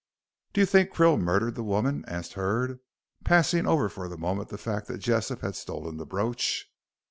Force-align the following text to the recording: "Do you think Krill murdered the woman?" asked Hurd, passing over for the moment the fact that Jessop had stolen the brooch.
"Do 0.53 0.61
you 0.61 0.65
think 0.65 0.89
Krill 0.89 1.21
murdered 1.21 1.53
the 1.53 1.63
woman?" 1.63 2.03
asked 2.07 2.33
Hurd, 2.33 2.79
passing 3.23 3.67
over 3.67 3.87
for 3.87 4.07
the 4.09 4.17
moment 4.17 4.49
the 4.49 4.57
fact 4.57 4.87
that 4.87 4.97
Jessop 4.97 5.41
had 5.41 5.55
stolen 5.55 5.97
the 5.97 6.07
brooch. 6.07 6.65